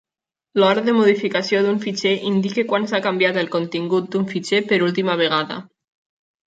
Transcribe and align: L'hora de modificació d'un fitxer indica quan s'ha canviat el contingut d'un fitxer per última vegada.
L'hora 0.61 0.83
de 0.87 0.95
modificació 0.99 1.59
d'un 1.65 1.77
fitxer 1.83 2.13
indica 2.31 2.65
quan 2.73 2.91
s'ha 2.93 3.03
canviat 3.09 3.41
el 3.43 3.53
contingut 3.59 4.13
d'un 4.17 4.27
fitxer 4.35 4.67
per 4.73 4.85
última 4.89 5.21
vegada. 5.27 5.65